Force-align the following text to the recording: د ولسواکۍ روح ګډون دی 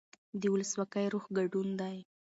د 0.41 0.43
ولسواکۍ 0.53 1.05
روح 1.13 1.25
ګډون 1.37 1.67
دی 1.79 1.97